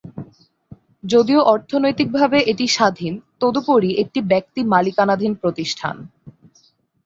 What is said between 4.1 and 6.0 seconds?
ব্যক্তি মালিকানাধীন প্রতিষ্ঠান।